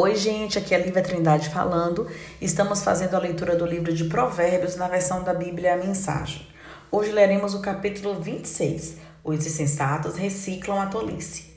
Oi, 0.00 0.14
gente, 0.14 0.56
aqui 0.56 0.72
é 0.72 0.76
a 0.78 0.80
Lívia 0.80 1.02
Trindade 1.02 1.48
falando. 1.48 2.06
Estamos 2.40 2.84
fazendo 2.84 3.16
a 3.16 3.18
leitura 3.18 3.56
do 3.56 3.66
livro 3.66 3.92
de 3.92 4.04
Provérbios 4.04 4.76
na 4.76 4.86
versão 4.86 5.24
da 5.24 5.34
Bíblia 5.34 5.74
A 5.74 5.76
Mensagem. 5.76 6.46
Hoje 6.88 7.10
leremos 7.10 7.52
o 7.52 7.60
capítulo 7.60 8.14
26. 8.20 8.98
Os 9.24 9.44
insensatos 9.44 10.14
reciclam 10.14 10.80
a 10.80 10.86
tolice. 10.86 11.52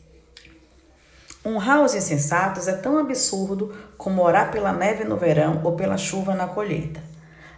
Honrar 1.46 1.84
os 1.84 1.94
insensatos 1.94 2.68
é 2.68 2.74
tão 2.74 2.98
absurdo 2.98 3.76
como 3.96 4.24
orar 4.24 4.52
pela 4.52 4.74
neve 4.74 5.04
no 5.04 5.18
verão 5.18 5.62
ou 5.64 5.74
pela 5.74 5.96
chuva 5.96 6.34
na 6.34 6.48
colheita. 6.48 7.00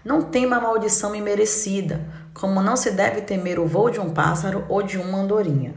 Não 0.04 0.24
tema 0.24 0.58
a 0.58 0.62
maldição 0.62 1.16
imerecida, 1.16 2.02
como 2.34 2.62
não 2.62 2.76
se 2.76 2.92
deve 2.92 3.22
temer 3.22 3.58
o 3.58 3.66
voo 3.66 3.90
de 3.90 4.02
um 4.02 4.10
pássaro 4.10 4.66
ou 4.68 4.84
de 4.84 4.98
uma 4.98 5.20
andorinha. 5.20 5.76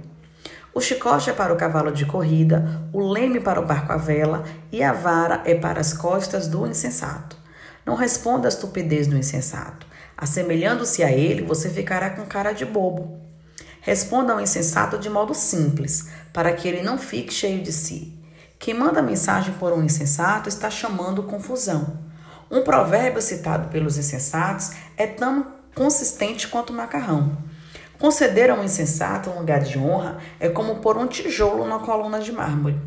O 0.77 0.81
chicote 0.83 1.31
é 1.31 1.33
para 1.33 1.55
o 1.55 1.57
cavalo 1.57 1.91
de 1.91 2.05
corrida, 2.05 2.83
o 2.93 3.01
leme 3.01 3.41
para 3.41 3.59
o 3.59 3.65
barco 3.65 3.95
à 3.95 3.97
vela 3.97 4.45
e 4.71 4.83
a 4.83 4.93
vara 4.93 5.41
é 5.47 5.55
para 5.55 5.81
as 5.81 5.95
costas 5.95 6.49
do 6.49 6.67
insensato. 6.67 7.35
Não 7.87 7.95
responda 7.95 8.47
à 8.47 8.51
estupidez 8.51 9.07
do 9.07 9.17
insensato. 9.17 9.87
Assemelhando-se 10.19 11.03
a 11.03 11.11
ele, 11.11 11.41
você 11.41 11.71
ficará 11.71 12.11
com 12.11 12.27
cara 12.27 12.53
de 12.53 12.67
bobo. 12.67 13.19
Responda 13.81 14.35
ao 14.35 14.41
insensato 14.41 14.99
de 14.99 15.09
modo 15.09 15.33
simples, 15.33 16.11
para 16.31 16.53
que 16.53 16.69
ele 16.69 16.83
não 16.83 16.99
fique 16.99 17.33
cheio 17.33 17.63
de 17.63 17.73
si. 17.73 18.13
Quem 18.59 18.75
manda 18.75 19.01
mensagem 19.01 19.55
por 19.55 19.73
um 19.73 19.83
insensato 19.83 20.47
está 20.47 20.69
chamando 20.69 21.23
confusão. 21.23 22.01
Um 22.51 22.61
provérbio 22.61 23.23
citado 23.23 23.71
pelos 23.71 23.97
insensatos 23.97 24.73
é 24.95 25.07
tão 25.07 25.55
consistente 25.75 26.47
quanto 26.49 26.75
o 26.75 26.77
macarrão. 26.77 27.46
Conceder 27.99 28.51
a 28.51 28.55
um 28.55 28.63
insensato 28.63 29.31
um 29.31 29.39
lugar 29.39 29.61
de 29.61 29.79
honra 29.79 30.19
é 30.39 30.51
como 30.51 30.77
pôr 30.77 30.99
um 30.99 31.07
tijolo 31.07 31.67
na 31.67 31.79
coluna 31.79 32.21
de 32.21 32.31
mármore. 32.31 32.79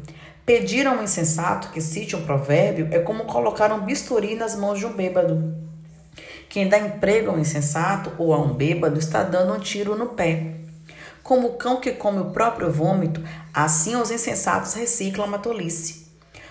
Pedir 0.46 0.86
a 0.86 0.92
um 0.92 1.02
insensato 1.02 1.70
que 1.70 1.82
cite 1.82 2.16
um 2.16 2.26
provérbio 2.26 2.88
é 2.92 3.00
como 3.00 3.26
colocar 3.26 3.72
um 3.72 3.82
bisturi 3.82 4.36
nas 4.36 4.56
mãos 4.56 4.78
de 4.78 4.86
um 4.86 4.94
bêbado. 4.94 5.56
Quem 6.48 6.70
dá 6.70 6.78
emprego 6.78 7.32
a 7.32 7.34
um 7.34 7.40
insensato 7.40 8.12
ou 8.20 8.34
a 8.34 8.38
um 8.40 8.54
bêbado 8.54 9.00
está 9.00 9.24
dando 9.24 9.54
um 9.54 9.60
tiro 9.60 9.96
no 9.96 10.10
pé. 10.10 10.56
Como 11.24 11.48
o 11.48 11.54
cão 11.54 11.80
que 11.80 11.92
come 11.92 12.20
o 12.20 12.32
próprio 12.32 12.72
vômito, 12.72 13.24
assim 13.52 13.96
os 13.96 14.12
insensatos 14.12 14.76
reciclam 14.76 15.34
a 15.34 15.40
tolice. 15.40 16.08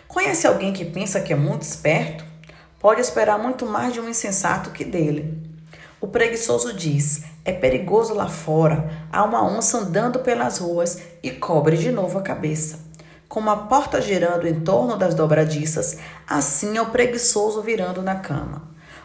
Conhece 0.09 0.49
alguém 0.49 0.73
que 0.73 0.85
pensa 0.85 1.21
que 1.21 1.33
é 1.33 1.37
muito 1.37 1.63
esperto? 1.63 2.25
Pode 2.81 3.01
esperar 3.01 3.39
muito 3.39 3.67
mais 3.67 3.93
de 3.93 4.01
um 4.01 4.09
insensato 4.09 4.71
que 4.71 4.85
dele. 4.85 5.38
O 6.01 6.07
preguiçoso 6.07 6.73
diz: 6.73 7.25
É 7.45 7.53
perigoso 7.53 8.15
lá 8.15 8.29
fora, 8.29 8.89
há 9.13 9.25
uma 9.25 9.45
onça 9.45 9.79
andando 9.79 10.21
pelas 10.21 10.59
ruas 10.59 11.01
e 11.23 11.31
cobre 11.31 11.77
de 11.77 11.91
novo 11.91 12.19
a 12.19 12.23
cabeça. 12.23 12.87
Como 13.29 13.51
a 13.51 13.57
porta 13.57 14.01
girando 14.01 14.47
em 14.47 14.61
torno 14.61 14.97
das 14.97 15.15
dobradiças, 15.15 15.99
assim 16.27 16.77
é 16.77 16.83
o 16.83 16.91
preguiçoso 16.91 17.61
virando 17.61 18.01
na 18.01 18.17
cama. 18.17 18.63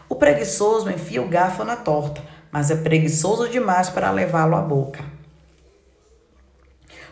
O 0.08 0.14
preguiçoso 0.14 0.88
enfia 0.90 1.20
o 1.20 1.28
garfo 1.28 1.64
na 1.64 1.76
torta, 1.76 2.22
mas 2.50 2.70
é 2.70 2.76
preguiçoso 2.76 3.48
demais 3.48 3.90
para 3.90 4.10
levá-lo 4.10 4.54
à 4.54 4.60
boca. 4.60 5.04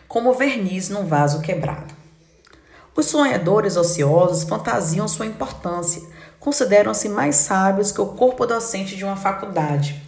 Como 0.07 0.33
verniz 0.33 0.89
num 0.89 1.05
vaso 1.05 1.41
quebrado. 1.41 1.93
Os 2.95 3.07
sonhadores 3.07 3.75
ociosos 3.75 4.43
fantasiam 4.43 5.07
sua 5.07 5.25
importância, 5.25 6.01
consideram-se 6.43 7.07
mais 7.07 7.37
sábios 7.37 7.89
que 7.89 8.01
o 8.01 8.07
corpo 8.07 8.45
docente 8.45 8.97
de 8.97 9.05
uma 9.05 9.15
faculdade. 9.15 10.03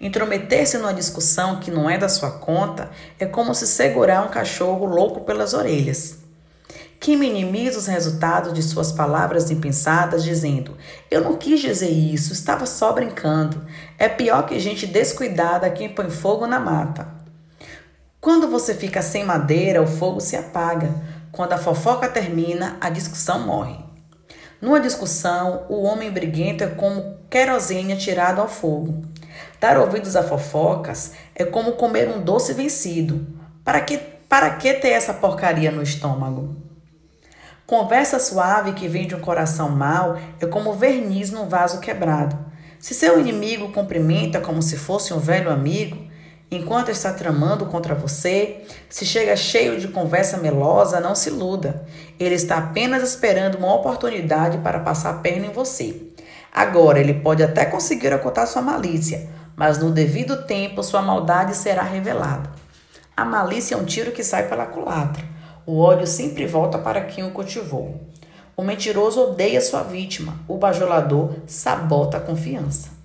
Intrometer-se 0.00 0.76
numa 0.76 0.92
discussão 0.92 1.60
que 1.60 1.70
não 1.70 1.88
é 1.88 1.96
da 1.96 2.08
sua 2.08 2.32
conta 2.32 2.90
é 3.20 3.24
como 3.24 3.54
se 3.54 3.68
segurar 3.68 4.26
um 4.26 4.30
cachorro 4.30 4.84
louco 4.84 5.20
pelas 5.20 5.54
orelhas. 5.54 6.18
Quem 6.98 7.16
minimiza 7.16 7.78
os 7.78 7.86
resultados 7.86 8.52
de 8.52 8.64
suas 8.64 8.90
palavras 8.90 9.48
impensadas, 9.48 10.24
dizendo: 10.24 10.76
Eu 11.08 11.20
não 11.20 11.36
quis 11.36 11.60
dizer 11.60 11.88
isso, 11.88 12.32
estava 12.32 12.66
só 12.66 12.92
brincando, 12.92 13.64
é 13.96 14.08
pior 14.08 14.46
que 14.46 14.58
gente 14.58 14.88
descuidada 14.88 15.70
quem 15.70 15.88
põe 15.88 16.10
fogo 16.10 16.48
na 16.48 16.58
mata. 16.58 17.06
Quando 18.20 18.48
você 18.48 18.74
fica 18.74 19.00
sem 19.02 19.24
madeira, 19.24 19.80
o 19.80 19.86
fogo 19.86 20.20
se 20.20 20.34
apaga. 20.34 20.92
Quando 21.30 21.52
a 21.52 21.58
fofoca 21.58 22.08
termina, 22.08 22.76
a 22.80 22.90
discussão 22.90 23.46
morre. 23.46 23.89
Numa 24.60 24.78
discussão, 24.78 25.64
o 25.70 25.82
homem 25.82 26.10
briguento 26.10 26.62
é 26.62 26.66
como 26.66 27.16
querosene 27.30 27.96
tirado 27.96 28.40
ao 28.40 28.48
fogo. 28.48 29.02
Dar 29.58 29.78
ouvidos 29.78 30.16
a 30.16 30.22
fofocas 30.22 31.12
é 31.34 31.44
como 31.44 31.72
comer 31.72 32.08
um 32.08 32.20
doce 32.20 32.52
vencido. 32.52 33.26
Para 33.64 33.80
que, 33.80 33.96
para 33.96 34.50
que 34.56 34.74
ter 34.74 34.90
essa 34.90 35.14
porcaria 35.14 35.70
no 35.70 35.82
estômago? 35.82 36.56
Conversa 37.66 38.18
suave 38.18 38.72
que 38.72 38.88
vem 38.88 39.06
de 39.06 39.14
um 39.14 39.20
coração 39.20 39.70
mau 39.70 40.18
é 40.40 40.46
como 40.46 40.74
verniz 40.74 41.30
num 41.30 41.48
vaso 41.48 41.80
quebrado. 41.80 42.36
Se 42.78 42.94
seu 42.94 43.18
inimigo 43.20 43.72
cumprimenta 43.72 44.40
como 44.40 44.60
se 44.60 44.76
fosse 44.76 45.14
um 45.14 45.18
velho 45.18 45.50
amigo, 45.50 46.09
Enquanto 46.52 46.90
está 46.90 47.12
tramando 47.12 47.66
contra 47.66 47.94
você, 47.94 48.62
se 48.88 49.06
chega 49.06 49.36
cheio 49.36 49.78
de 49.78 49.86
conversa 49.86 50.36
melosa, 50.36 50.98
não 50.98 51.14
se 51.14 51.28
iluda. 51.28 51.86
Ele 52.18 52.34
está 52.34 52.58
apenas 52.58 53.04
esperando 53.04 53.56
uma 53.56 53.72
oportunidade 53.72 54.58
para 54.58 54.80
passar 54.80 55.10
a 55.10 55.18
perna 55.18 55.46
em 55.46 55.52
você. 55.52 56.02
Agora, 56.52 56.98
ele 56.98 57.14
pode 57.14 57.40
até 57.44 57.64
conseguir 57.64 58.12
ocultar 58.12 58.48
sua 58.48 58.62
malícia, 58.62 59.28
mas 59.54 59.78
no 59.78 59.92
devido 59.92 60.44
tempo 60.44 60.82
sua 60.82 61.00
maldade 61.00 61.54
será 61.54 61.82
revelada. 61.82 62.50
A 63.16 63.24
malícia 63.24 63.76
é 63.76 63.78
um 63.78 63.84
tiro 63.84 64.10
que 64.10 64.24
sai 64.24 64.48
pela 64.48 64.66
culatra. 64.66 65.22
O 65.64 65.78
ódio 65.78 66.06
sempre 66.06 66.46
volta 66.46 66.78
para 66.78 67.02
quem 67.02 67.22
o 67.22 67.30
cultivou. 67.30 68.00
O 68.56 68.62
mentiroso 68.62 69.20
odeia 69.20 69.60
sua 69.60 69.84
vítima. 69.84 70.34
O 70.48 70.56
bajulador 70.56 71.32
sabota 71.46 72.16
a 72.16 72.20
confiança. 72.20 72.99